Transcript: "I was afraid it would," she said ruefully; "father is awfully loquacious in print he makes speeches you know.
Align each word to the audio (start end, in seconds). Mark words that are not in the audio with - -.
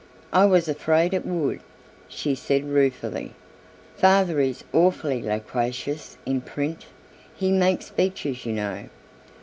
"I 0.33 0.45
was 0.45 0.67
afraid 0.67 1.13
it 1.13 1.27
would," 1.27 1.59
she 2.07 2.33
said 2.33 2.65
ruefully; 2.65 3.33
"father 3.95 4.39
is 4.39 4.63
awfully 4.73 5.21
loquacious 5.21 6.17
in 6.25 6.41
print 6.41 6.87
he 7.35 7.51
makes 7.51 7.85
speeches 7.85 8.43
you 8.43 8.53
know. 8.53 8.89